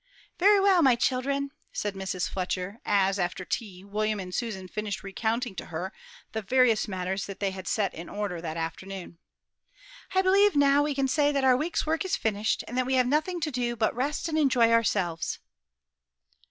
"Very 0.39 0.59
well, 0.59 0.81
my 0.81 0.95
children," 0.95 1.51
said 1.71 1.93
Mrs. 1.93 2.27
Fletcher, 2.27 2.79
as, 2.83 3.19
after 3.19 3.45
tea, 3.45 3.83
William 3.83 4.19
and 4.19 4.33
Susan 4.33 4.67
finished 4.67 5.03
recounting 5.03 5.53
to 5.53 5.67
her 5.67 5.93
the 6.31 6.41
various 6.41 6.87
matters 6.87 7.27
that 7.27 7.39
they 7.39 7.51
had 7.51 7.67
set 7.67 7.93
in 7.93 8.09
order 8.09 8.41
that 8.41 8.57
afternoon; 8.57 9.19
"I 10.15 10.23
believe 10.23 10.55
now 10.55 10.81
we 10.81 10.95
can 10.95 11.07
say 11.07 11.31
that 11.31 11.43
our 11.43 11.55
week's 11.55 11.85
work 11.85 12.03
is 12.03 12.15
finished, 12.17 12.63
and 12.67 12.75
that 12.79 12.87
we 12.87 12.95
have 12.95 13.05
nothing 13.05 13.39
to 13.41 13.51
do 13.51 13.75
but 13.75 13.95
rest 13.95 14.27
and 14.27 14.39
enjoy 14.39 14.71
ourselves." 14.71 15.37